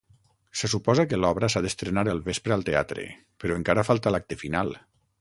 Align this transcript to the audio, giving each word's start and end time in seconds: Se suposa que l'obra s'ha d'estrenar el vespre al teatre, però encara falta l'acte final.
Se 0.61 0.69
suposa 0.71 1.05
que 1.11 1.19
l'obra 1.19 1.51
s'ha 1.55 1.61
d'estrenar 1.67 2.05
el 2.15 2.23
vespre 2.31 2.57
al 2.57 2.67
teatre, 2.73 3.07
però 3.45 3.63
encara 3.63 3.89
falta 3.93 4.17
l'acte 4.17 4.43
final. 4.47 4.79